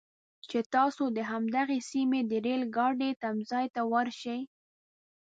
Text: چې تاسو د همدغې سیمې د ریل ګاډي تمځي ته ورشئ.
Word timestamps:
چې 0.49 0.59
تاسو 0.73 1.03
د 1.17 1.19
همدغې 1.31 1.79
سیمې 1.91 2.21
د 2.31 2.31
ریل 2.45 2.63
ګاډي 2.75 3.11
تمځي 3.21 3.65
ته 3.75 3.81
ورشئ. 3.93 4.41